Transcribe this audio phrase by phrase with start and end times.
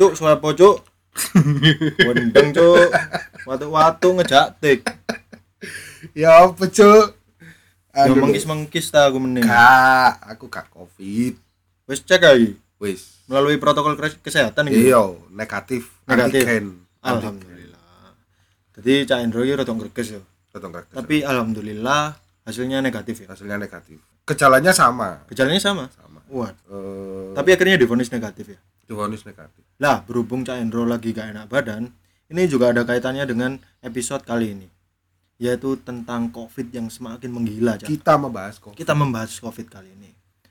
[0.00, 0.80] Cuk, swapo cuk.
[2.08, 2.88] Wendeng cuk.
[3.44, 4.80] Watu-watu ngejak tik.
[6.16, 7.20] Ya apa, Cuk?
[7.92, 9.44] Aduh, mengkis-mengkis ta aku meneh.
[9.44, 11.36] Gak, aku gak covid.
[11.84, 13.26] Wis cek lagi Wis.
[13.28, 14.88] melalui protokol kesehatan iki.
[14.88, 16.48] Iya, negatif, Negatif.
[16.48, 16.64] antigen.
[17.04, 18.16] Alhamdulillah.
[18.80, 20.22] Jadi Cak Endro iki rada greges yo.
[20.50, 22.16] Datang ke Tapi alhamdulillah
[22.48, 23.28] hasilnya negatif ya.
[23.30, 24.00] hasilnya negatif.
[24.24, 25.22] Gejalanya sama.
[25.28, 25.84] Gejalanya sama.
[25.92, 26.09] Sama.
[26.30, 28.58] Wah, Eh, tapi akhirnya divonis negatif ya.
[28.86, 29.62] divonis negatif.
[29.78, 31.90] Lah, berhubung Cak Endro lagi gak enak badan,
[32.26, 34.68] ini juga ada kaitannya dengan episode kali ini.
[35.38, 37.86] Yaitu tentang Covid yang semakin menggila, Cak.
[37.86, 38.74] Kita membahas kok.
[38.74, 40.10] Kita membahas Covid kali ini.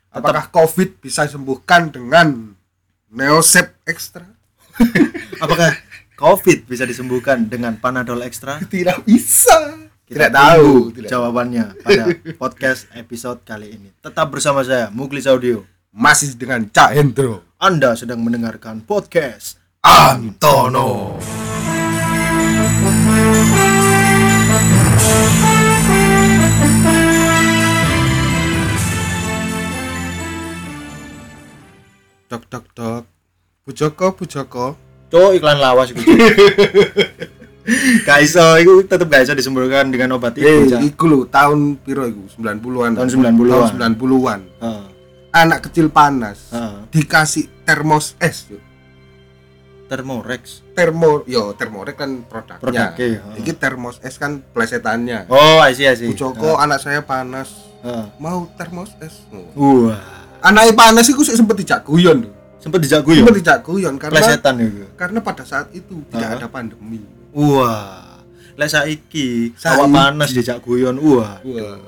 [0.09, 2.55] Apakah COVID bisa disembuhkan dengan
[3.07, 4.25] Neosep Extra?
[5.43, 5.75] Apakah
[6.16, 8.59] Covid bisa disembuhkan dengan Panadol Extra?
[8.73, 9.88] Tidak bisa.
[10.09, 10.89] Kita tidak tahu.
[10.89, 11.05] Tidak.
[11.05, 12.03] jawabannya pada
[12.41, 13.93] podcast episode kali ini.
[14.01, 15.61] Tetap bersama saya, Muklis Audio.
[15.93, 17.45] Masih dengan Cak Hendro.
[17.61, 21.13] Anda sedang mendengarkan podcast Antono.
[32.33, 33.03] Dok dok dok.
[33.61, 34.73] Bu Joko, Bu Joko.
[35.13, 36.01] Cok iklan lawas gitu.
[38.03, 40.45] gak iso, itu tetep gak iso disembuhkan dengan obat itu.
[40.45, 40.80] Eh, Cak.
[40.84, 42.23] iku lho tahun piro iku?
[42.39, 42.92] 90-an.
[42.98, 43.34] Tahun 90-an.
[43.78, 44.39] Tahun 90-an.
[44.62, 44.86] Heeh.
[45.30, 46.50] Anak kecil panas.
[46.50, 46.90] Heeh.
[46.90, 48.50] Dikasih termos es.
[48.50, 48.62] Yuk.
[49.90, 50.62] Thermorex.
[50.78, 52.62] Termo, yo termorek kan produknya.
[52.62, 52.88] Produknya,
[53.25, 53.42] heeh.
[53.42, 55.25] Iki termos es kan plesetannya.
[55.28, 56.09] Oh, I see, I see.
[56.09, 57.50] Bu Joko, anak saya panas.
[57.81, 58.06] Heeh.
[58.22, 59.25] Mau termos es.
[59.58, 59.97] Wah.
[60.40, 62.30] Anaknya panas iku sempet dijak guyon.
[62.62, 63.23] Sempet dijak guyon.
[63.25, 64.84] Sempet dijak guyon karena Plesetan itu.
[64.95, 67.02] karena pada saat itu tidak ada pandemi.
[67.33, 68.23] Wah.
[68.59, 70.99] Lek saiki awak panas dijak guyon.
[70.99, 71.39] Wah.
[71.41, 71.80] Wah.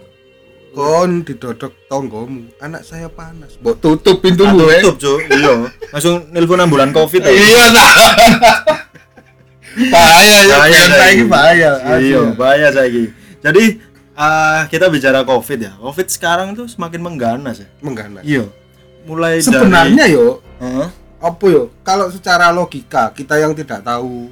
[0.71, 3.59] Kon didodok tonggomu, anak saya panas.
[3.59, 4.79] Mbok tutup Ah, pintumu eh.
[4.79, 5.19] tutup, Cuk.
[5.27, 5.67] Iya.
[5.91, 7.27] Langsung nelpon ambulan Covid.
[7.27, 7.35] aja.
[7.35, 7.91] Iya nah.
[9.91, 11.71] bahaya ya, bahaya saiki bahaya.
[11.99, 13.03] Iya, bahaya saiki.
[13.43, 13.63] Jadi
[14.15, 15.71] ah, kita bicara Covid ya.
[15.75, 17.69] Covid sekarang tuh semakin mengganas ya.
[17.83, 18.23] Mengganas.
[18.23, 18.47] Iya.
[19.03, 20.87] Mulai Sebenarnya yo, dari Heeh.
[21.19, 21.67] apa yo?
[21.83, 24.31] Kalau secara logika kita yang tidak tahu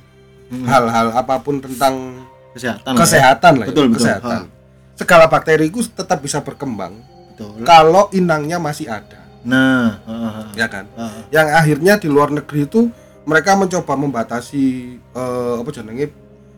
[0.50, 0.66] Hmm.
[0.66, 2.90] hal-hal apa pun tentang kesehatan.
[2.90, 2.98] ya.
[2.98, 3.98] kesehatan lah, ya, Betul, betul.
[4.02, 4.42] kesehatan.
[4.94, 7.00] Segala bakteri itu tetap bisa berkembang
[7.32, 7.64] Betul.
[7.64, 10.90] kalau inangnya masih ada, Nah, heeh, ya kan?
[10.90, 11.22] heeh.
[11.32, 12.90] Yang akhirnya di luar negeri itu
[13.24, 14.66] mereka mencoba membatasi
[15.00, 16.10] eh, apa jenenge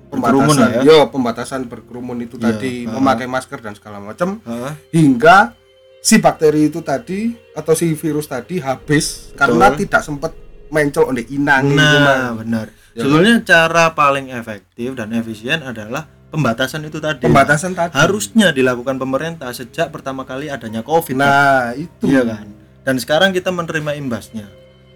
[0.07, 0.81] pembatasan, ya.
[0.81, 2.95] yo pembatasan berkerumun itu Iya, tadi ha.
[2.95, 4.73] memakai masker dan segala macam Heeh.
[4.91, 5.55] hingga
[5.99, 10.31] si bakteri itu tadi atau si virus tadi habis karena tidak sempat
[10.67, 12.67] mencol oleh inang itu, Nah, benar.
[12.91, 17.23] Ya Sebetulnya cara paling efektif dan efisien adalah pembatasan itu tadi.
[17.23, 21.15] pembatasan tadi harusnya dilakukan pemerintah sejak pertama kali adanya Covid.
[21.15, 22.47] Nah itu Iya kan?
[22.81, 24.47] Dan sekarang kita menerima imbasnya.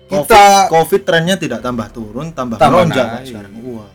[0.05, 3.25] COVID, Kita- COVID trennya tidak tambah turun, tambah, Tambah melonjak naik.
[3.25, 3.51] sekarang.
[3.65, 3.91] Wah.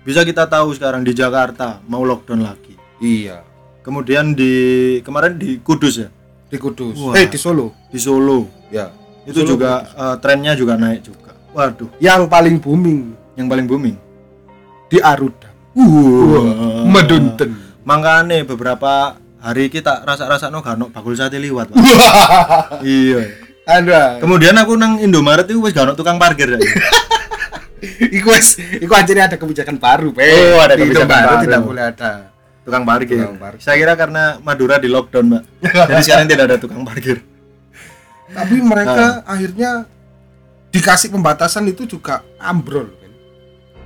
[0.00, 2.74] Bisa kita tahu sekarang di Jakarta mau lockdown lagi.
[2.98, 3.46] iya
[3.80, 4.52] Kemudian di
[5.00, 6.08] kemarin di Kudus ya,
[6.46, 7.14] di Kudus Wah.
[7.14, 8.44] eh di Solo di Solo.
[8.68, 8.92] ya
[9.22, 11.32] Itu Solo, juga eh, trennya juga naik juga.
[11.50, 13.96] Waduh, yang paling booming yang paling booming.
[14.90, 16.82] di Arudam Wah.
[16.86, 21.72] Medunten Makanya beberapa hari kita rasa-rasa no gak ono bakul sate liwat.
[22.84, 23.48] Iya.
[23.64, 26.60] ada Kemudian aku nang Indomaret itu wis gak ono tukang parkir ya.
[28.12, 30.20] Iku wes, iku akhirnya ada kebijakan baru, Pe.
[30.28, 31.34] Oh, ada kebijakan baru.
[31.40, 32.28] tidak boleh ada.
[32.60, 33.24] tukang parkir.
[33.24, 33.64] Tukang parkir.
[33.64, 35.42] Saya kira karena Madura di lockdown, Mbak.
[35.88, 37.24] Jadi sekarang tidak ada tukang parkir.
[38.30, 39.88] Tapi mereka akhirnya
[40.68, 42.99] dikasih pembatasan itu juga ambrol.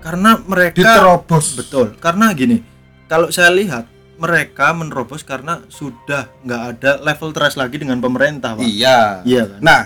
[0.04, 1.56] Karena mereka Diterobos.
[1.56, 1.97] betul.
[1.97, 2.60] Karena gini,
[3.09, 8.62] kalau saya lihat mereka menerobos karena sudah nggak ada level trust lagi dengan pemerintah, Pak.
[8.62, 9.25] Iya.
[9.25, 9.60] Iya kan?
[9.65, 9.82] Nah,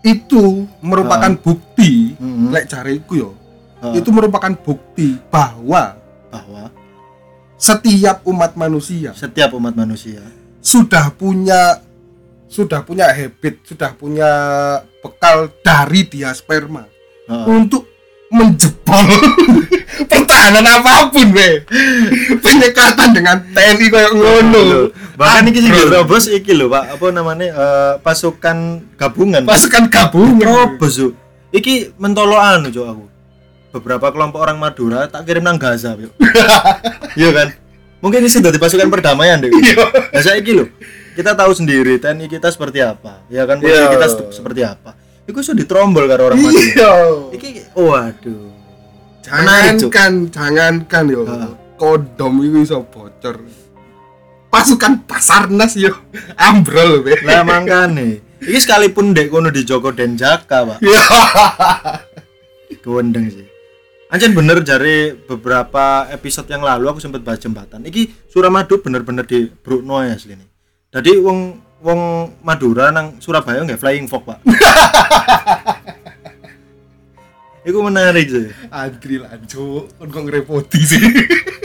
[0.00, 2.48] itu merupakan bukti, Mhm.
[2.48, 3.30] lek cariku yo.
[3.84, 4.00] Heeh.
[4.00, 6.00] Itu merupakan bukti bahwa
[6.32, 6.72] bahwa
[7.56, 10.20] setiap umat manusia setiap umat manusia
[10.60, 11.80] sudah punya
[12.46, 14.30] sudah punya habit, sudah punya
[15.00, 16.84] bekal dari dia sperma.
[17.26, 17.46] Heeh.
[17.50, 17.90] untuk
[18.28, 19.06] menjebol
[20.10, 21.62] pertahanan apa pun we
[22.36, 25.88] penyekatan dengan TNI kayak ngono bahkan iki sing Ambrol.
[25.88, 26.98] terobos iki lho, Pak.
[26.98, 27.46] Apa namanya?
[27.48, 28.56] eh, pasukan
[28.94, 29.42] gabungan.
[29.42, 31.12] pasukan gabungan terobos, Cuk.
[31.50, 33.04] Iki mentolokan Cuk aku.
[33.72, 36.12] Beberapa kelompok orang Madura tak kirim nang Gaza, Cuk.
[37.16, 37.48] Iya kan?
[37.96, 39.48] Mungkin ini sudah di pasukan perdamaian deh.
[39.48, 40.68] Nah, saya iki lho.
[41.14, 43.24] Kita tahu sendiri TNI kita seperti apa.
[43.26, 43.88] Ya kan polisi Iya.
[43.88, 44.92] kita se- seperti apa.
[45.26, 46.62] Iku sudah ditrombol karo orang Madura.
[46.62, 46.92] iya
[47.34, 48.46] Iki waduh.
[49.26, 51.26] Jangankan jangankan yo
[51.74, 53.42] kodom itu bisa bocor
[54.54, 55.92] pasukan Basarnas yo
[56.38, 58.22] ambrol we Lah mangkane.
[58.38, 60.78] Iki sekalipun dek kono di Joko Denjaka, Pak.
[60.84, 61.02] Iya.
[62.84, 63.46] Gondeng sih.
[64.06, 67.82] Anjen bener jari beberapa episode yang lalu aku sempat bahas jembatan.
[67.82, 70.48] Iki Suramadu bener-bener di Brukno ya asli nih.
[70.94, 74.38] Jadi wong wong Madura nang Surabaya nggak flying fox pak.
[77.66, 78.48] Iku menarik sih.
[78.70, 81.02] Antri lanjut, kan kok ngerepoti sih.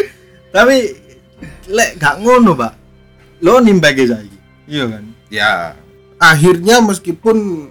[0.56, 0.78] Tapi
[1.70, 2.74] lek gak ngono pak.
[3.46, 4.38] Lo nimbake saiki.
[4.66, 5.04] Iya kan.
[5.32, 5.52] ya,
[6.16, 7.68] akhirnya meskipun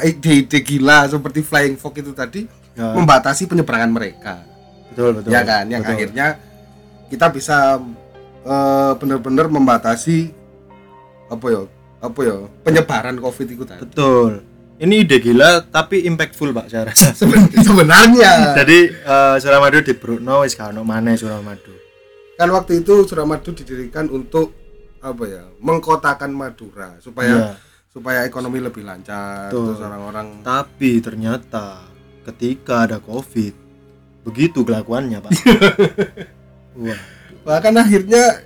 [0.00, 2.46] ide-ide gila seperti Flying Fox itu tadi
[2.78, 4.38] Ya, membatasi penyeberangan mereka,
[4.94, 5.34] betul betul.
[5.34, 5.66] ya kan?
[5.66, 5.94] Yang betul.
[5.98, 6.26] akhirnya
[7.10, 7.82] kita bisa
[8.46, 10.30] eh, benar-benar membatasi
[11.26, 11.62] apa ya,
[11.98, 13.82] apa ya, penyebaran COVID itu tadi.
[13.82, 14.42] Betul.
[14.78, 17.10] Ini ide gila tapi impactful pak saya rasa.
[17.18, 21.74] Seben- Sebenarnya, Jadi eh, Suramadu di Brukno wis gak ono maneh Suramadu.
[22.34, 24.54] kan waktu itu Suramadu didirikan untuk
[24.98, 27.50] apa ya, mengkotakan Madura supaya Iya.
[27.88, 29.74] supaya ekonomi lebih lancar, Betul.
[29.74, 31.82] terus orang-orang Tapi ternyata
[32.24, 33.50] ketika ada Covid
[34.22, 35.32] begitu kelakuannya pak.
[36.78, 37.00] Wah.
[37.40, 38.44] bahkan akhirnya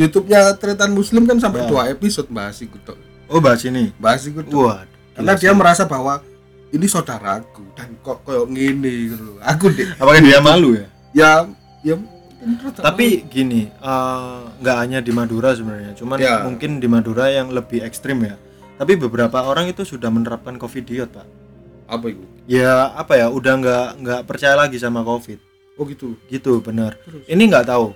[0.00, 1.68] YouTube-nya Tretan Muslim kan sampai Ya.
[1.68, 2.96] dua episode bahas itu Dok.
[3.26, 3.92] Oh bahas ini.
[3.96, 4.50] bahas itu Dok.
[4.56, 4.88] Wah.
[5.12, 6.24] karena dia merasa bahwa
[6.70, 10.86] ini saudaraku dan kok koyok ngene gitu aku deh Apakah dia malu ya?
[11.12, 11.30] ya
[11.82, 11.94] ya
[12.72, 16.40] Tapi gini, eh, nggak hanya di Madura sebenarnya, cuman Ya.
[16.40, 18.40] mungkin di Madura yang lebih ekstrim ya.
[18.74, 21.28] Tapi beberapa orang itu sudah menerapkan Covid diet pak.
[21.86, 25.36] apa itu Ya apa ya, udah nggak nggak percaya lagi sama Covid.
[25.74, 26.96] oh gitu Gitu benar.
[26.98, 27.24] Terus?
[27.26, 27.92] Ini nggak tahu.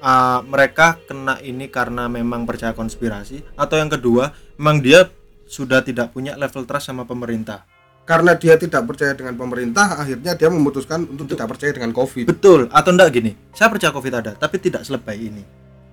[0.00, 5.12] Ah, mereka kena ini karena memang percaya konspirasi atau yang kedua memang dia
[5.44, 7.68] sudah tidak punya level trust sama pemerintah.
[8.02, 12.66] karena dia tidak percaya dengan pemerintah akhirnya dia memutuskan untuk tidak percaya dengan covid Betul
[12.72, 13.32] atau enggak gini?
[13.52, 15.44] Saya percaya Covid ada, tapi tidak selebay ini.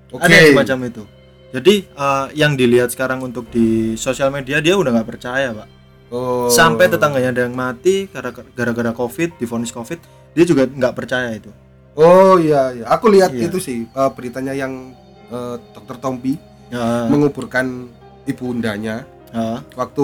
[0.10, 1.04] oke Ada yang semacam itu.
[1.48, 5.68] Jadi eh, yang dilihat sekarang untuk di sosial media dia udah nggak percaya, Pak.
[6.10, 6.48] oh.
[6.50, 10.00] Sampai tetangganya ada yang mati gara- gara-gara Covid, divonis Covid,
[10.34, 11.52] dia juga nggak percaya itu.
[11.98, 12.86] Oh iya iya.
[12.88, 13.50] Aku lihat Iya.
[13.50, 14.94] itu sih eh, beritanya yang
[15.28, 17.88] eh, dokter Tompi Ya, menguburkan
[18.28, 20.04] ibundanya ya, waktu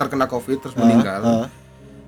[0.00, 1.20] terkena covid terus ya, meninggal.
[1.20, 1.44] ya,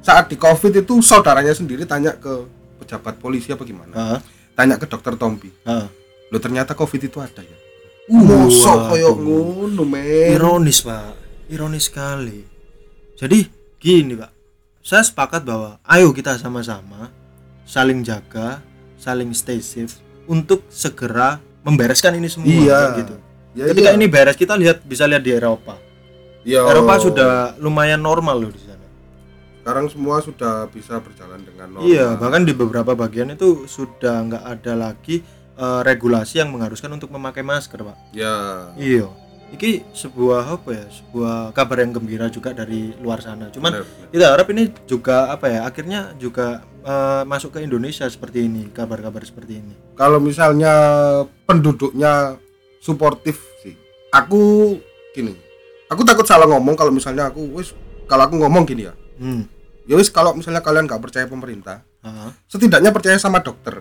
[0.00, 2.48] saat di covid itu saudaranya sendiri tanya ke
[2.80, 3.92] pejabat polisi apa gimana?
[3.92, 4.16] Ya,
[4.56, 5.52] tanya ke dokter Tompi.
[5.60, 5.92] Ya.
[6.32, 7.58] lo ternyata covid itu ada ya?
[8.08, 10.40] Uh, mosok koyo ngono men.
[10.40, 11.12] Ironis, Pak.
[11.52, 12.48] Ironis sekali.
[13.20, 13.44] Jadi
[13.76, 14.32] gini, Pak.
[14.80, 17.12] Saya sepakat bahwa ayo kita sama-sama
[17.68, 18.64] saling jaga,
[19.02, 22.80] saling stay safe untuk segera membereskan ini semua Iya.
[22.96, 23.14] gitu.
[23.52, 23.96] ya, Ketika iya.
[23.96, 25.74] ini beres kita lihat bisa lihat di Eropa.
[26.42, 28.70] Ya, Eropa sudah lumayan normal loh di sana.
[29.58, 34.44] sekarang semua sudah bisa berjalan dengan normal Iya, bahkan di beberapa bagian itu sudah nggak
[34.48, 35.22] ada lagi
[35.52, 37.96] eh, regulasi yang mengharuskan untuk memakai masker, Pak.
[38.10, 38.34] ya
[38.74, 39.06] Iya.
[39.52, 40.86] Iki sebuah apa ya?
[40.88, 43.52] Sebuah kabar yang gembira juga dari luar sana.
[43.52, 44.08] Cuman benar, benar.
[44.08, 45.60] kita harap ini juga apa ya?
[45.62, 49.74] Akhirnya juga eh, masuk ke Indonesia seperti ini, kabar-kabar seperti ini.
[49.92, 50.72] kalau misalnya
[51.44, 52.40] penduduknya
[52.78, 53.76] suportif sih
[54.10, 54.74] aku
[55.12, 55.36] gini
[55.86, 57.70] aku takut salah ngomong kalau misalnya aku wis
[58.04, 59.46] kalau aku ngomong gini ya Hmm.
[59.84, 63.78] ya wis kalau misalnya kalian nggak percaya pemerintah Ah, setidaknya percaya sama dokter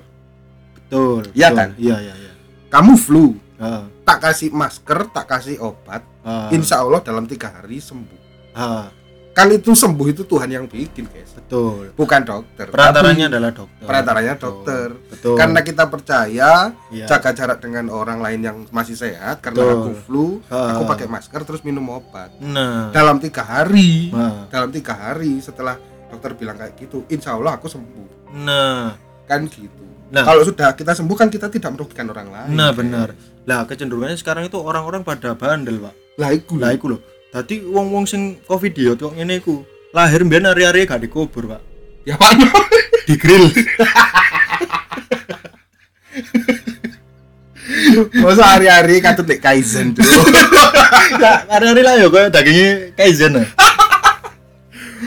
[0.78, 1.26] betul.
[1.34, 1.74] Iya kan?
[1.74, 2.32] Iya, iya, iya.
[2.70, 7.78] kamu flu Ah, tak kasih masker tak kasih obat ah, insya Allah dalam tiga hari
[7.78, 8.20] sembuh
[8.52, 8.90] ah,
[9.32, 11.94] kan itu sembuh itu Tuhan yang bikin guys betul.
[11.94, 13.86] bukan dokter Perantaranya Tapi adalah dokter.
[13.86, 15.36] perantaranya Betul, dokter Betul.
[15.38, 16.52] karena kita percaya
[16.90, 17.06] Iya.
[17.08, 19.78] jaga jarak dengan orang lain yang masih sehat karena Betul.
[19.78, 20.74] aku flu Ah.
[20.74, 25.78] aku pakai masker terus minum obat Nah, dalam tiga hari nah, dalam tiga hari setelah
[26.08, 29.80] dokter bilang kayak gitu insya Allah aku sembuh nah, kan gitu
[30.12, 30.28] Nah.
[30.28, 33.16] kalau sudah kita sembuh kan kita tidak merugikan orang lain nah benar.
[33.44, 35.94] Lah kecenderungannya sekarang itu orang-orang pada bandel, Pak.
[36.18, 36.98] lah iku Lah iku lho.
[37.32, 39.64] Dadi wong-wong sing covid dia kok ngene iku.
[39.92, 41.62] Lahir mbiyen hari-hari gak dikubur, Pak.
[42.02, 42.34] ya pak
[43.08, 43.46] Di grill.
[48.20, 50.04] masa hari-hari katut dek kaizen tuh
[51.22, 53.36] Nah, hari-hari lah ya koyo dagingnya kaizen.
[53.38, 53.48] ah.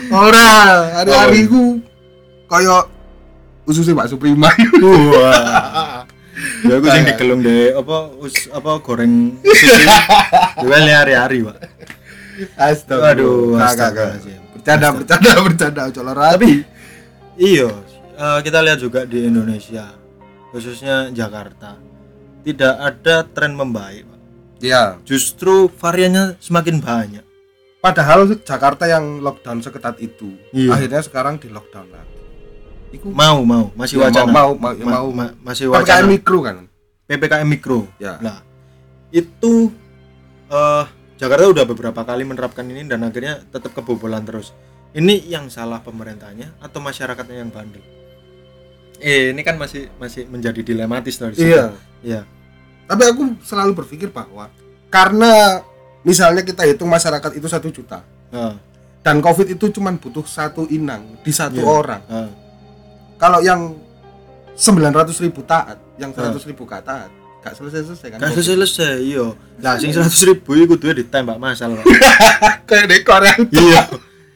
[0.09, 0.47] ora
[1.01, 1.77] hari-hari ku
[2.45, 2.87] kayak
[3.65, 4.49] ususnya Pak Suprima
[4.81, 5.94] Wah.
[6.65, 9.85] Ya aku sing digelung deh apa us, apa goreng sushi.
[10.57, 11.57] Juga hari-hari, Pak.
[12.53, 13.13] Astaga.
[13.13, 14.39] Aduh, astagfirullahaladzim.
[14.55, 16.33] Bercanda, bercanda, bercanda, colora.
[16.33, 16.65] Tapi
[17.37, 17.69] iya,
[18.13, 19.93] eh, kita lihat juga di Indonesia,
[20.49, 21.77] khususnya Jakarta.
[22.41, 24.19] Tidak ada tren membaik, Pak.
[24.59, 27.25] ya, Justru variannya semakin banyak.
[27.77, 30.73] padahal Jakarta yang lockdown seketat itu, Iya.
[30.73, 32.14] akhirnya sekarang di lockdown lagi.
[32.95, 34.31] Iku Mau, mau, masih Ya, wacana.
[34.31, 35.07] mau, mau, mau, Ma- mau.
[35.11, 36.07] ma- masih PPKM wacana.
[36.07, 36.57] mikro kan?
[37.05, 37.79] PPKM mikro.
[37.97, 38.17] Ya.
[38.17, 38.39] Nah,
[39.09, 39.69] itu
[40.47, 40.85] eh
[41.15, 44.51] Jakarta udah beberapa kali menerapkan ini dan akhirnya tetap kebobolan terus.
[44.91, 47.83] ini yang salah pemerintahnya atau masyarakatnya yang bandel
[48.97, 51.35] eh ini kan masih masih menjadi dilematis dari.
[51.35, 51.75] Iya.
[51.99, 52.21] iya
[52.85, 54.47] Tapi aku selalu berpikir bahwa
[54.87, 55.59] karena
[56.01, 58.55] misalnya kita hitung masyarakat itu satu juta Heeh.
[59.01, 61.67] dan covid itu cuma butuh satu inang di satu Iya.
[61.67, 62.01] orang.
[62.05, 62.29] Heeh.
[63.15, 63.79] Kalau yang
[64.55, 66.31] 900 ribu taat, yang Ah.
[66.31, 67.11] 100 ribu gak taat,
[67.43, 68.19] gak selesai-selesai kan?
[68.19, 69.35] Kan selesai iya.
[69.59, 71.75] Lah sing 100 ribu iku duwe ditembak masal.
[72.67, 73.81] Kayak di Korea, iya.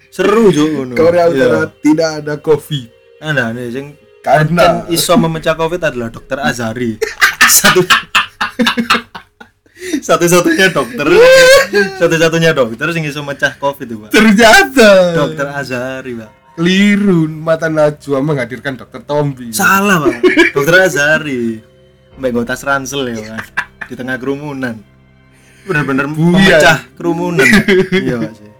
[0.09, 0.93] Seru jo ngono.
[0.95, 1.45] Korea Iya.
[1.47, 2.87] Utara tidak ada covid.
[3.19, 3.85] Nah, nih sing
[4.19, 6.99] karena kan iso memecah covid adalah dokter Azari
[7.59, 7.83] satu
[10.03, 11.07] satu-satunya dokter.
[11.99, 14.09] Satu-satunya dokter sing iso mecah covid itu pak.
[14.11, 14.91] Ternyata.
[15.15, 19.55] Dokter Azari pak keliru mata Najwa menghadirkan dokter Tombi.
[19.55, 20.19] salah pak
[20.55, 21.63] dokter Azari
[22.13, 23.47] mbak gue tas ransel ya pak
[23.87, 24.75] di tengah kerumunan
[25.61, 26.59] bener-bener Buya.
[26.59, 27.47] memecah kerumunan
[27.89, 28.51] iya sih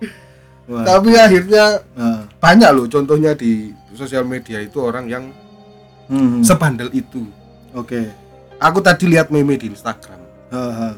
[0.63, 0.85] Wah.
[0.85, 2.29] Tapi akhirnya Ah.
[2.37, 5.33] banyak loh contohnya di sosial media itu orang yang
[6.05, 6.41] Hmm.
[6.41, 7.25] sebandel itu.
[7.71, 8.05] oke
[8.57, 10.19] Aku tadi lihat meme di Instagram.
[10.49, 10.89] Ha, ha.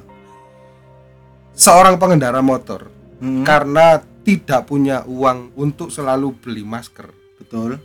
[1.54, 3.44] Seorang pengendara motor Hmm.
[3.44, 7.12] karena tidak punya uang untuk selalu beli masker.
[7.36, 7.76] betul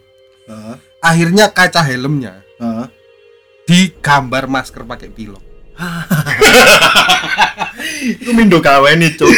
[0.47, 2.87] Ha, Akhirnya kaca helmnya ha.
[3.65, 5.43] digambar masker pakai pilok.
[8.01, 9.29] itu mindo kawen nih cuk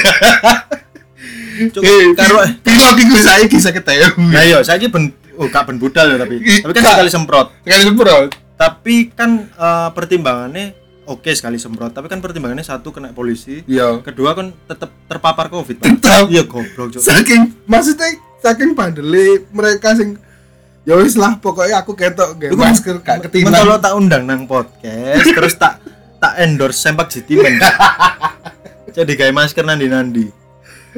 [1.58, 4.30] Eh, karo pilok itu saya bisa ketemu.
[4.30, 7.82] nah iya saya ben oh gak ben budal ya tapi tapi kan sekali semprot Sekali
[7.84, 8.24] semprot.
[8.54, 10.66] tapi kan eh, pertimbangannya
[11.08, 13.98] oke sekali semprot tapi kan pertimbangannya satu kena polisi Iya.
[14.00, 15.80] kedua kan tetap terpapar covid.
[15.80, 16.28] Tetap.
[16.28, 20.20] iya goblok cuk Saking maksudnya saking bandele mereka sing
[20.84, 23.80] ya wis lah pokoknya aku ketok gak masker gak kalau ketimbang.
[23.80, 25.80] tak undang nang podcast terus tak
[26.16, 27.56] tak endorse sempak jitimen
[28.96, 30.26] jadi kayak masker nandi nandi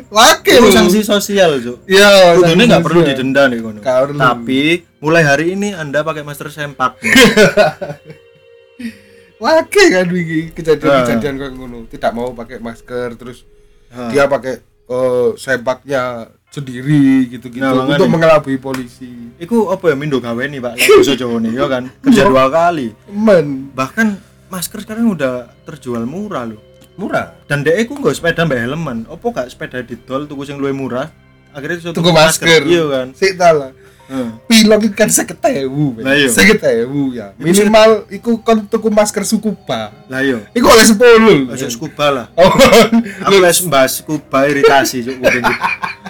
[0.07, 3.81] Laki itu sanksi sosial cuk Iya, Kudune sanksi nggak perlu didenda nih kono.
[4.14, 4.62] Tapi
[5.02, 6.97] mulai hari ini Anda pakai masker sempak.
[9.41, 11.89] Laki kan iki kejadian-kejadian kayak ngono.
[11.89, 13.43] Tidak mau pakai masker terus
[13.91, 14.07] Ha.
[14.07, 19.35] dia pakai eh, sempaknya sendiri gitu-gitu Nah, untuk mengelabui polisi.
[19.35, 20.75] Iku apa ya mindo gawe nih Pak?
[20.79, 21.91] Bahasa Jawa nih ya kan.
[22.01, 22.95] Kerja dua kali.
[23.09, 24.07] Men, Bahkan
[24.47, 26.61] masker sekarang udah terjual murah loh.
[26.95, 27.35] murah.
[27.49, 28.99] Dan dek iku nggak sepeda mbak helman.
[29.09, 31.09] Opo gak sepeda didol tuku sing luwih murah?
[31.51, 32.63] Akhirnya iso Tuku masker.
[32.63, 33.07] Iya kan.
[33.11, 33.75] Sik lah.
[34.45, 36.26] Pilok itu kan seketewu, Lah iya.
[36.26, 37.31] seketewu ya.
[37.37, 39.95] Minimal iku kon tuku masker sukuba.
[40.07, 40.43] Lah yo.
[40.50, 41.47] Iku oleh 10.
[41.49, 42.26] Ojo scuba lah.
[42.35, 42.50] Oh,
[43.23, 45.47] Aku les mbahas scuba iritasi cuk kuping.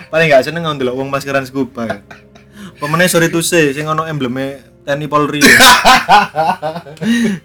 [0.09, 1.99] Paling gak seneng ndelok wong maskeran scuba ya.
[2.76, 5.45] Pemene sorry to say sing ono embleme TNI Polri.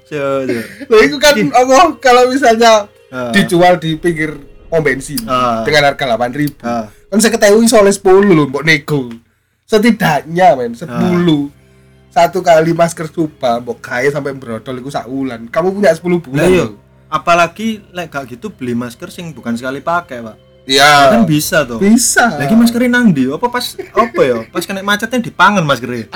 [0.05, 0.65] Cuk, cuk.
[0.87, 3.31] Loh, itu kan apa kalau misalnya Ah.
[3.31, 4.33] dijual di pinggir
[4.65, 5.61] pom bensin Ah.
[5.61, 6.89] dengan harga 8000 Ah.
[7.05, 9.07] kan saya ketahui soalnya 10 loh mbok nego
[9.65, 10.87] setidaknya men 10
[12.07, 16.21] satu kali masker supa mbok kaya sampai brodol itu sak wulan kamu punya 10 Lah
[16.21, 16.71] bulan loh.
[17.07, 20.35] Apalagi lek gak gitu beli masker sing bukan sekali pakai, Pak.
[20.65, 21.77] iya Kan bisa tuh.
[21.77, 23.27] bisa Lagi maskerin nang ndi?
[23.27, 24.41] Apa pas apa ya?
[24.45, 26.09] Pas kena macetnya dipangan maskernya.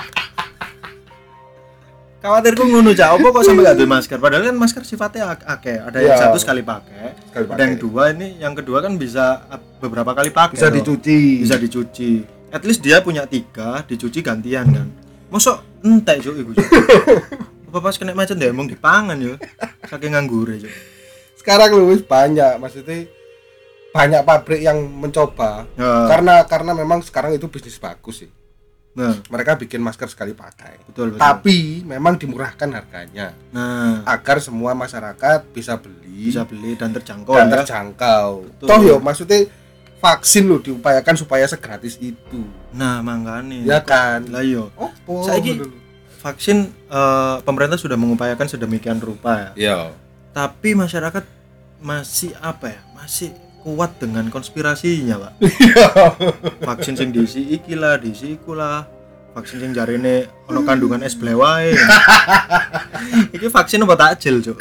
[2.19, 4.17] Khawatirku ngono cak, apa kok sampai gak ada masker?
[4.17, 5.77] Padahal kan masker sifatnya ak- akeh.
[5.79, 6.23] Ada yang Iya.
[6.25, 10.27] satu sekali pakai, Sekali ada yang dua ini, yang kedua kan bisa ap- beberapa kali
[10.29, 10.57] pakai.
[10.57, 10.75] bisa loh.
[10.75, 12.11] dicuci Bisa dicuci.
[12.49, 14.87] At least dia punya tiga, dicuci gantian kan.
[15.27, 16.51] Mosok entek cuk iku.
[17.69, 19.37] Apa pas kena macet ya emang dipangan yo.
[19.83, 20.73] Saking nganggure cuk.
[21.39, 23.07] sekarang lu banyak maksudnya
[23.89, 26.05] banyak pabrik yang mencoba Ya.
[26.05, 28.29] karena karena memang sekarang itu bisnis bagus sih
[28.89, 31.21] Nah, mereka bikin masker sekali pakai betul betul.
[31.21, 37.47] tapi memang dimurahkan harganya nah, agar semua masyarakat bisa beli bisa beli dan terjangkau dan
[37.47, 37.53] ya.
[37.55, 38.29] terjangkau.
[38.51, 38.67] Betul.
[38.67, 39.47] Toh yo maksudnya
[39.99, 42.41] vaksin lo diupayakan supaya segratis itu.
[42.71, 43.63] Nah, makanya.
[43.67, 44.25] Ya kan?
[44.31, 44.71] Lah yo.
[44.75, 45.27] Opo?
[45.27, 45.59] Saiki-
[46.19, 49.51] Vaksin eh, pemerintah sudah mengupayakan sedemikian rupa ya.
[49.55, 49.77] Iya.
[50.35, 51.23] Tapi masyarakat
[51.79, 52.81] masih apa ya?
[52.91, 53.31] Masih
[53.63, 55.33] kuat dengan konspirasinya, Pak.
[56.67, 58.83] vaksin sing diisi iki lah, diisi iku lah.
[59.31, 61.71] Vaksin sing jarine ono kandungan es blewae.
[63.35, 64.59] iki vaksin apa takjil, Cuk?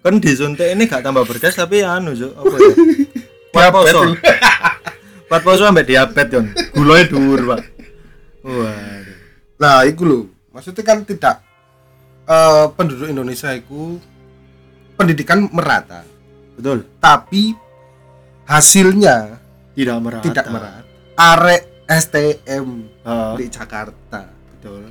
[0.00, 2.74] Kan disuntik ini gak tambah berkas tapi anu, Cuk, apa ya?
[3.54, 4.00] Kuat poso.
[5.24, 6.46] Kuat poso sampai diabetes, Yon.
[6.72, 7.60] Gulanya dhuwur, Pak.
[8.42, 9.16] Waduh.
[9.56, 10.18] Nah, itu lo.
[10.50, 11.40] Maksudnya kan tidak
[12.24, 13.98] eh, penduduk Indonesia itu
[14.94, 16.02] pendidikan merata,
[16.54, 16.86] Betul.
[16.96, 17.54] tapi
[18.44, 19.40] hasilnya
[19.72, 20.22] Tidak merata.
[20.22, 20.80] tidak merata.
[21.14, 22.66] Arek STM
[23.02, 24.88] Ah, di Jakarta betul.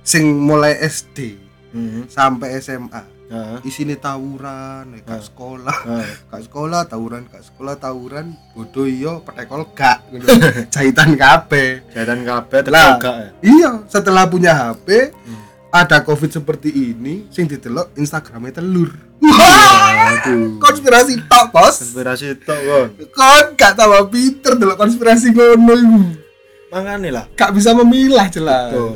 [0.00, 2.06] sing mulai SD Hmm.
[2.06, 3.58] sampai SMA Heeh.
[3.62, 5.22] isine tawuran nek gak Ah.
[5.22, 6.08] sekolah Heeh.
[6.30, 10.02] gak sekolah tawuran gak sekolah tawuran bodoh iya petekol gak
[10.74, 12.98] jahitan kabeh Jahitan kabeh Lah.
[12.98, 13.30] ya.
[13.40, 15.46] iya setelah punya HP Hmm.
[15.70, 18.90] ada covid seperti ini sing didelok Instagramnya telur
[19.22, 20.58] Aduh.
[20.64, 22.88] konspirasi tok bos Konspirasi tok kon.
[23.08, 26.18] kon gak tambah pinter delok konspirasi ngono
[26.66, 27.30] Makane lah.
[27.32, 28.94] gak bisa memilah jelas Betul.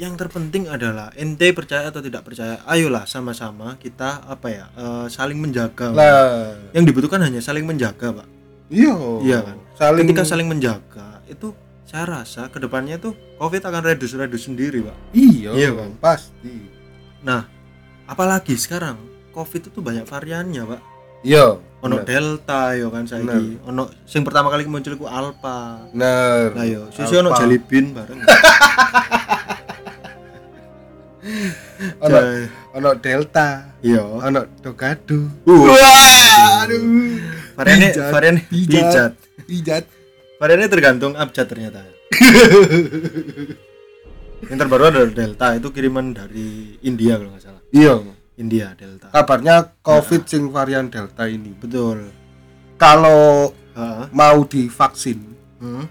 [0.00, 2.64] Yang terpenting adalah ente percaya atau tidak percaya.
[2.64, 4.64] Ayolah sama-sama kita apa ya?
[4.72, 5.92] eh, saling menjaga.
[5.92, 8.28] lah Yang dibutuhkan hanya saling menjaga, Pak.
[8.72, 9.56] iya Iya kan?
[9.76, 11.52] saling Ketika saling menjaga, itu
[11.84, 14.96] saya rasa ke depannya tuh COVID akan redus-redus sendiri, Pak.
[15.12, 15.90] iya Iya kan?
[16.00, 16.54] pasti
[17.20, 17.44] Nah,
[18.08, 18.96] apalagi sekarang
[19.30, 20.80] COVID itu banyak variannya, Pak.
[21.20, 22.08] iya Ono bener.
[22.08, 23.60] delta yo kan saiki.
[23.64, 25.84] Ono sing pertama kali muncul iku alpha.
[25.88, 28.20] bener Lah yo, susu ono jelly bean bareng.
[31.98, 32.18] ono
[32.72, 34.02] ono delta Iya.
[34.02, 35.68] ono dogado Uh.
[35.68, 36.80] wah aduh
[37.52, 39.12] Variannya Pijat, varian pijat.
[39.44, 39.84] pijat.
[40.36, 41.84] Variannya tergantung abjad ternyata.
[44.42, 47.62] Yang terbaru ada delta itu kiriman dari India kalau nggak salah.
[47.70, 47.94] iya
[48.34, 49.12] India delta.
[49.12, 52.08] kabarnya covid sing varian delta ini Betul.
[52.74, 53.52] kalau
[54.10, 55.84] mau divaksin Hmm.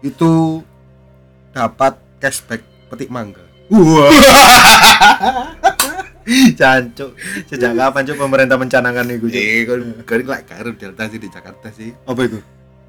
[0.00, 0.64] itu
[1.50, 4.10] dapat cashback petik mangga Wah.
[6.52, 7.10] Cancuk.
[7.46, 9.26] Sejak kapan cuk pemerintah mencanangkan itu?
[9.26, 9.34] Cuk?
[9.34, 12.38] eh kan kan lek karo delta sih di Jakarta sih Apa itu?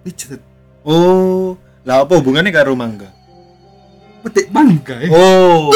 [0.02, 0.42] pijet
[0.82, 3.10] Oh, lah apa hubungannya karo mangga?
[4.22, 5.10] petik mangga eh.
[5.10, 5.74] Oh,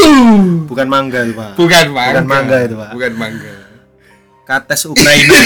[0.65, 1.57] bukan mangga itu, Pak.
[1.57, 2.91] bukan mangga Bukan mangga itu, Pak.
[2.91, 3.53] bukan mangga
[4.43, 5.33] Kates Ukraina.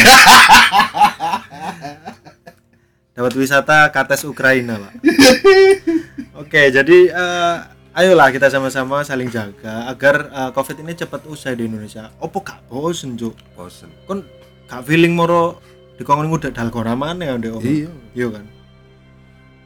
[3.15, 4.93] Dapat wisata Kates Ukraina, Pak.
[6.43, 7.55] Oke, jadi eh,
[7.99, 12.07] ayolah kita sama-sama saling jaga agar eh, Covid ini cepat usai di Indonesia.
[12.17, 13.35] Opo gak bosen, Cuk?
[13.53, 14.23] bosen Kon
[14.65, 15.59] gak feeling moro
[15.99, 18.45] dikongkon udah dalgona mana ya, iya Iya kan?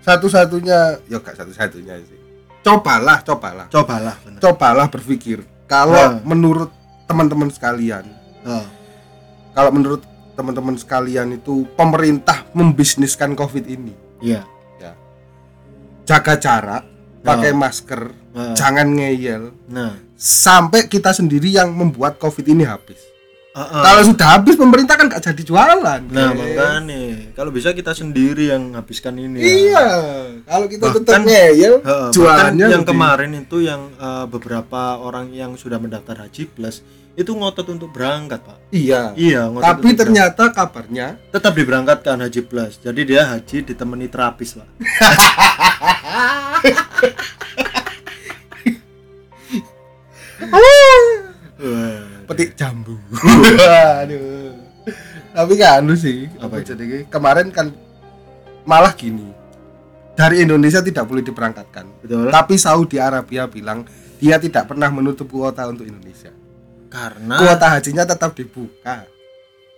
[0.02, 2.20] satu-satunya ya gak satu-satunya sih
[2.60, 4.40] cobalah cobalah Cobalah bener.
[4.42, 6.20] cobalah berpikir kalau Nah.
[6.26, 6.74] menurut
[7.06, 8.04] teman-teman sekalian
[8.44, 8.66] Oh,
[9.54, 10.04] kalau menurut
[10.36, 14.44] teman-teman sekalian itu pemerintah membisniskan covid ini iya.
[16.04, 16.84] jaga jarak
[17.24, 17.60] pakai Nah.
[17.62, 22.98] masker Nah, jangan ngeyel Nah, sampai kita sendiri yang membuat covid ini habis
[23.52, 23.82] Heeh.
[23.82, 28.50] kalau sudah habis pemerintah kan gak jadi jualan Nah, Eh, makanya kalau bisa kita sendiri
[28.50, 29.38] yang habiskan ini.
[29.38, 29.46] ya.
[29.46, 29.88] iya
[30.44, 34.82] kalau kita tetap Bahkan- ngeyel Heeh, bahkan jualannya yang lebih- kemarin itu yang eh, beberapa
[34.98, 36.82] orang yang sudah mendaftar haji plus
[37.14, 38.58] itu ngotot untuk berangkat pak.
[38.74, 39.14] Iya.
[39.14, 41.30] Iya ngotot tapi untuk ternyata kabarnya berangkat.
[41.30, 42.82] tetap diberangkatkan haji plus.
[42.82, 44.66] Jadi dia haji ditemani terapis pak.
[52.24, 52.98] Petik jambu.
[53.14, 54.58] Waduh.
[55.34, 57.70] Tapi kan anu sih Apa apa jadi kemarin kan
[58.66, 59.30] malah gini.
[60.14, 61.86] Dari Indonesia tidak boleh diberangkatkan.
[62.02, 62.34] Betul.
[62.34, 63.86] Tapi Saudi Arabia bilang
[64.18, 66.34] dia tidak pernah menutup kuota untuk Indonesia
[66.94, 69.10] karena kuota hajinya tetap dibuka.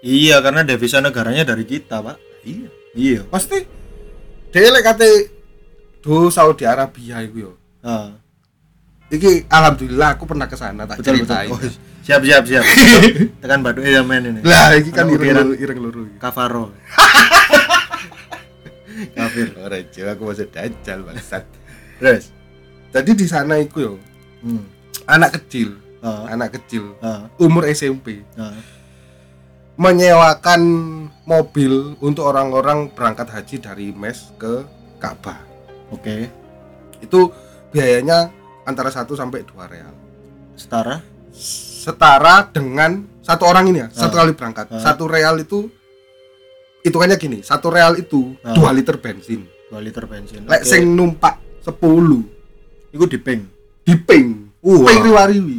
[0.03, 2.19] Iya karena devisa negaranya dari kita pak.
[2.43, 2.69] Iya.
[2.91, 3.21] Iya.
[3.31, 3.63] Pasti
[4.51, 5.31] dia lek kate
[6.03, 7.51] do Saudi Arabia itu yo.
[7.79, 8.11] Ah,
[9.07, 11.31] iki alhamdulillah aku pernah ke sana tak betul betul.
[11.31, 11.49] ceritain.
[11.55, 11.59] Oh,
[12.03, 12.65] siap siap siap.
[13.41, 14.39] Tekan batu ya men ini.
[14.43, 16.19] Lah iki kan ireng ireng iki.
[16.19, 16.75] kafaro.
[18.95, 19.51] Kafir.
[19.59, 21.43] Ora Jo, aku masih dajal bangsat.
[21.99, 22.31] terus?
[22.95, 23.93] Jadi di sana iku yo
[24.43, 24.63] hmm.
[25.07, 28.53] anak kecil, Ah, anak kecil ah, umur SMP ah.
[29.75, 30.61] menyewakan
[31.25, 34.61] mobil untuk orang-orang berangkat haji dari Mes ke
[35.01, 35.41] Ka'bah.
[35.89, 36.29] oke
[37.01, 37.33] Itu
[37.69, 38.29] biayanya
[38.63, 39.93] antara 1 sampai 2 real.
[40.53, 41.01] setara
[41.33, 44.19] Setara dengan satu orang ini ya, satu Ah.
[44.21, 44.65] kali berangkat.
[44.69, 44.77] Ah.
[44.79, 45.73] Satu real itu
[46.81, 48.37] hitungannya gini, satu real itu.
[48.45, 49.43] 2 liter bensin.
[49.67, 50.69] 2 liter bensin Lek Oke.
[50.69, 52.21] sing numpak 10
[52.93, 53.41] iku diping
[53.81, 54.53] diping.
[54.61, 54.85] Wah.
[54.85, 55.57] Ping riwariwi.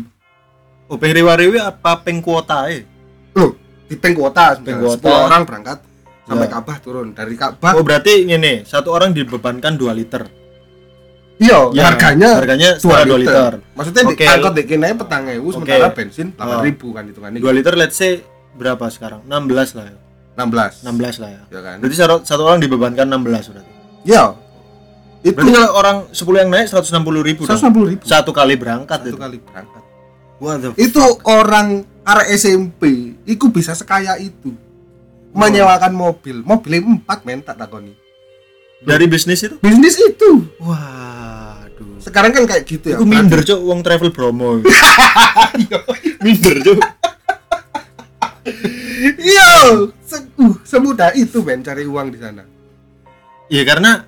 [0.87, 2.83] Oh ping riwariwi apa ping kuota eh
[3.33, 3.53] Loh,
[3.85, 5.11] di ping kuota, misalnya kuota.
[5.13, 5.79] 10 orang berangkat
[6.27, 6.53] sampai Ya.
[6.53, 7.07] Ka'bah turun.
[7.13, 10.27] Dari Ka'bah oh berarti ini satu orang dibebankan 2 liter
[11.37, 13.35] iya, Ya, harganya harganya 2 setara 2 liter.
[13.37, 14.17] liter Maksudnya Oke.
[14.17, 17.39] di angkot dek kene petang ewu sementara bensin 8.000 kan hitungannya.
[17.39, 18.25] 2 liter let's say
[18.57, 19.97] berapa sekarang 16 lah ya
[20.37, 20.83] 16.
[20.85, 21.77] 16 lah ya Ya kan?
[21.79, 23.73] berarti satu, satu orang dibebankan 16 berarti
[24.03, 24.25] Ya.
[25.21, 28.99] Itu berarti kalau orang 10 yang naik 160 ribu dong 160 ribu satu kali berangkat
[29.01, 29.83] satu itu kali berangkat.
[30.39, 34.55] What the Itu orang arek SMP, itu bisa sekaya itu.
[35.37, 37.93] Menyewakan mobil, mobilnya empat men tak takoni.
[38.77, 40.47] dari bisnis itu Bisnis itu.
[40.61, 42.97] waduh Sekarang kan kayak gitu ya.
[43.01, 44.63] Aku minder cok uang travel promo.
[46.25, 46.81] minder cok.
[50.07, 52.47] se uh, semudah itu men cari uang di sana.
[53.51, 54.07] Iya karena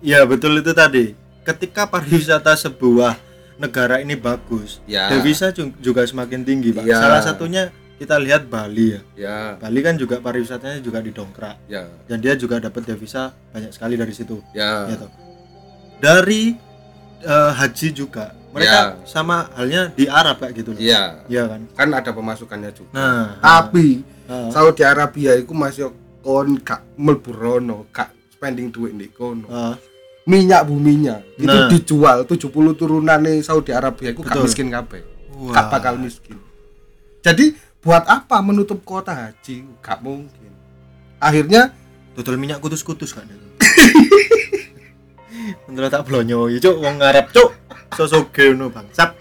[0.00, 1.12] ya betul itu tadi.
[1.44, 3.25] Ketika pariwisata sebuah
[3.56, 5.08] negara ini bagus, Ya.
[5.08, 6.84] devisa ju- juga semakin tinggi, Pak.
[6.84, 6.98] Ya.
[6.98, 7.62] Salah satunya
[7.96, 9.00] kita lihat Bali ya.
[9.16, 13.94] Ya, Bali kan juga pariwisatanya juga didongkrak ya, dan dia juga dapat devisa banyak sekali
[13.94, 14.44] dari situ.
[14.52, 14.84] ya.
[14.86, 15.10] Ya toh.
[15.96, 16.56] Dari
[17.18, 18.36] eh, haji juga.
[18.52, 18.84] Mereka Ya.
[19.04, 20.80] sama halnya di Arab kayak gitu loh.
[20.80, 21.24] Iya.
[21.26, 21.60] Iya kan?
[21.72, 22.92] Kan ada pemasukannya juga.
[22.92, 29.08] Nah, Tapi nah, Saudi Arabia itu masih kon gak mlebu rono, gak spending duit di
[29.08, 29.44] kono.
[29.46, 29.74] ah,
[30.26, 31.70] Minyak buminya itu Nah.
[31.70, 35.00] dijual 70 turunan nih Saudi Arabia itu gak miskin kabeh.
[35.54, 36.36] Gak bakal miskin.
[37.22, 39.62] Jadi buat apa menutup kota haji?
[39.78, 40.50] Gak mungkin.
[41.22, 41.70] Akhirnya
[42.12, 43.24] dodol minyak kutus-kutus kan.
[45.70, 47.54] Menurut tak blonyo, ya cuk wong Arab cuk.
[47.94, 49.14] Sosok ngono bangsat.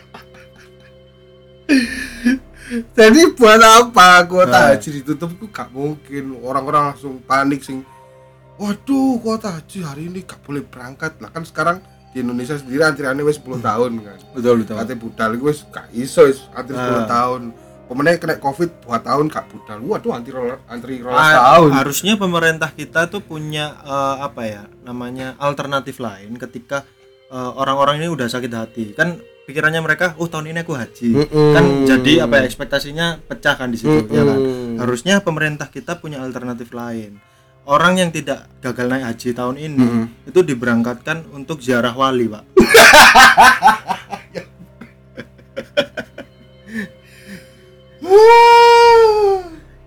[2.98, 4.66] jadi buat apa kota Nah.
[4.74, 6.34] haji ditutup itu gak mungkin.
[6.42, 7.86] Orang-orang langsung panik sing
[8.56, 11.20] Waduh, kota haji hari ini gak boleh berangkat.
[11.20, 11.78] Lah kan sekarang
[12.12, 14.18] di Indonesia sendiri antriannya wis 10 tahun kan.
[14.32, 14.76] Betul betul.
[14.76, 17.04] Kate budal wis gak iso wis antri 10 Ah.
[17.06, 17.42] tahun.
[17.86, 19.78] Pemenang kena Covid 2 tahun gak budal.
[19.84, 21.70] Waduh antri rola- antri rolas Ah, tahun.
[21.76, 26.88] harusnya pemerintah kita tuh punya eh, apa ya namanya alternatif lain ketika
[27.28, 31.52] eh, orang-orang ini udah sakit hati kan pikirannya mereka oh tahun ini aku haji Mm-mm.
[31.52, 34.40] kan jadi apa ya ekspektasinya pecah kan di situ ya kan
[34.80, 37.18] harusnya pemerintah kita punya alternatif lain
[37.66, 40.30] orang yang tidak gagal naik haji tahun ini Mm-mm.
[40.30, 42.44] itu diberangkatkan untuk ziarah wali pak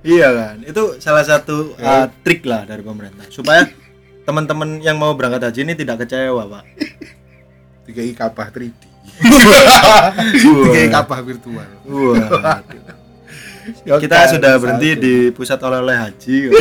[0.02, 3.66] iya kan itu salah satu uh, trik lah dari pemerintah supaya
[4.26, 6.64] teman-teman yang mau berangkat haji ini tidak kecewa pak
[7.88, 8.84] Tiga i kabah 3D.
[9.24, 10.12] Wah.
[10.36, 11.68] Tiga i kabah virtual.
[11.88, 12.60] Wah.
[13.84, 15.02] Ya kita kan, sudah berhenti satu.
[15.04, 16.36] di pusat oleh-oleh haji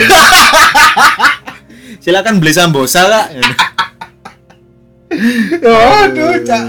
[2.04, 3.28] silakan beli sambosa kak
[5.64, 6.64] Aduh, cak.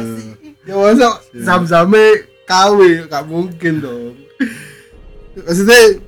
[0.63, 4.15] Ya masa sam-same KW gak mungkin dong.
[5.35, 5.99] Maksudnya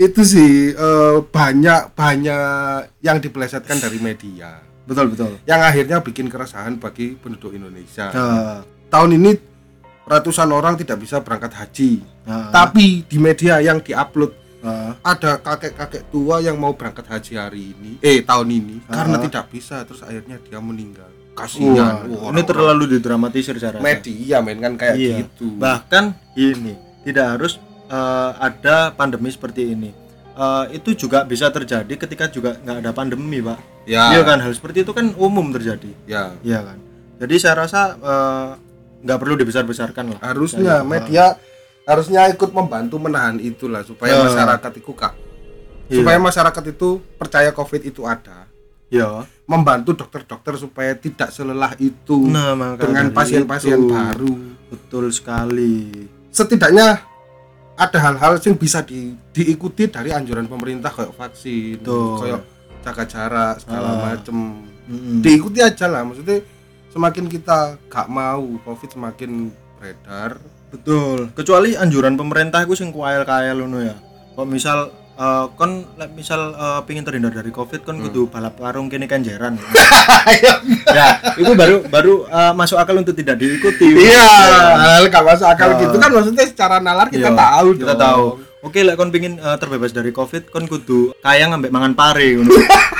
[0.00, 6.80] itu sih eh, banyak banyak yang dipelesetkan dari media betul betul yang akhirnya bikin keresahan
[6.80, 8.08] bagi penduduk Indonesia.
[8.10, 9.36] Ah, Tahun ini
[10.10, 12.02] ratusan orang tidak bisa berangkat haji.
[12.26, 14.98] ah, Tapi di media yang diupload ah.
[15.00, 18.98] ada kakek-kakek tua yang mau berangkat haji hari ini, eh tahun ini Ah.
[18.98, 21.06] karena tidak bisa terus akhirnya dia meninggal.
[21.30, 22.04] Kasihan.
[22.04, 23.78] Wah, ini terlalu didramatisir rasa.
[23.78, 25.16] media men kan kayak Iya.
[25.22, 25.46] gitu.
[25.54, 29.90] Bahkan ini tidak harus eh, ada pandemi seperti ini.
[30.32, 33.58] Eh, itu juga bisa terjadi ketika juga nggak ada pandemi, Pak.
[33.82, 35.90] ya, Iya kan, hal seperti itu kan umum terjadi.
[36.04, 36.30] ya.
[36.40, 36.78] Iya kan.
[37.18, 38.50] Jadi saya rasa eh,
[39.00, 40.20] nggak perlu dibesar-besarkan lah.
[40.22, 41.36] Harusnya media
[41.82, 44.22] harusnya ikut membantu menahan itulah supaya Ya.
[44.22, 45.14] masyarakat itu kak
[45.88, 45.96] Iya.
[45.98, 48.46] supaya masyarakat itu percaya covid itu ada
[48.86, 49.26] Ya.
[49.44, 56.06] membantu dokter-dokter supaya tidak selelah itu Nah, dengan pasien-pasien baru Betul sekali.
[56.30, 57.02] setidaknya
[57.74, 62.42] ada hal-hal yang bisa di- diikuti dari anjuran pemerintah kayak vaksin kayak
[62.80, 63.98] jaga jarak segala Ah.
[64.14, 64.36] macem
[64.84, 65.18] Mm-mm.
[65.20, 66.38] diikuti aja lah maksudnya
[66.90, 70.36] semakin kita gak mau covid semakin beredar
[70.70, 71.34] Betul.
[71.34, 73.98] Kecuali anjuran pemerintah itu sing kuael-kael ngono ya.
[74.32, 79.04] Kok misal eh, kon misal eh, pingin terhindar dari Covid kon kudu balap karung kene
[79.04, 79.58] kenjeran.
[80.94, 83.98] ya, itu baru baru eh, masuk akal untuk tidak diikuti.
[83.98, 84.30] iya
[84.78, 85.78] hal gak masuk akal Ah.
[85.80, 87.98] gitu kan maksudnya secara nalar kita Iya, tahu Kita dong.
[87.98, 88.24] tahu.
[88.60, 92.54] Oke, lek kon pingin eh, terbebas dari Covid kon kudu kaya ngambek mangan pare ngono.